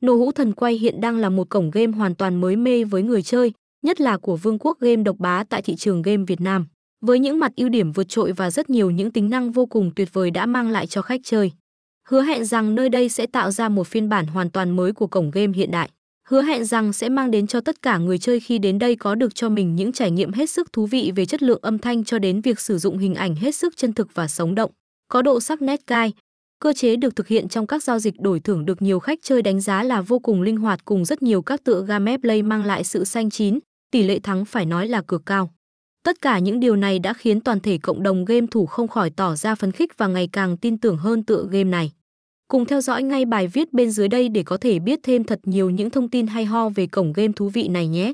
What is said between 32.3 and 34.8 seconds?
mang lại sự xanh chín, tỷ lệ thắng phải